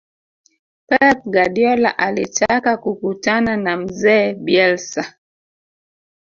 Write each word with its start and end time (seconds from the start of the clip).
pep 0.87 1.21
guardiola 1.27 1.97
alitaka 1.97 2.77
kukutana 2.77 3.57
na 3.57 3.77
mzee 3.77 4.33
bielsa 4.33 5.15